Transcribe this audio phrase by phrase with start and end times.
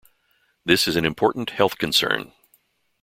[0.65, 2.31] This is an important health concern.